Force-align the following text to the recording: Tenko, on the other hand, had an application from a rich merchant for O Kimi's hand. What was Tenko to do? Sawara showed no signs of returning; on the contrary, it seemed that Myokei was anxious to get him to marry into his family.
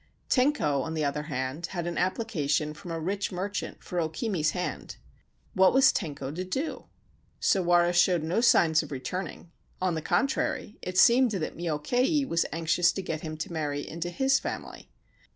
Tenko, 0.31 0.81
on 0.81 0.95
the 0.95 1.05
other 1.05 1.21
hand, 1.29 1.67
had 1.77 1.85
an 1.85 1.95
application 1.95 2.73
from 2.73 2.89
a 2.89 2.99
rich 2.99 3.31
merchant 3.31 3.83
for 3.83 3.99
O 4.01 4.09
Kimi's 4.09 4.49
hand. 4.49 4.95
What 5.53 5.75
was 5.75 5.93
Tenko 5.93 6.31
to 6.33 6.43
do? 6.43 6.85
Sawara 7.39 7.93
showed 7.93 8.23
no 8.23 8.41
signs 8.41 8.81
of 8.81 8.89
returning; 8.91 9.51
on 9.79 9.93
the 9.93 10.01
contrary, 10.01 10.79
it 10.81 10.97
seemed 10.97 11.29
that 11.29 11.55
Myokei 11.55 12.25
was 12.27 12.47
anxious 12.51 12.91
to 12.93 13.03
get 13.03 13.21
him 13.21 13.37
to 13.37 13.53
marry 13.53 13.87
into 13.87 14.09
his 14.09 14.39
family. 14.39 14.89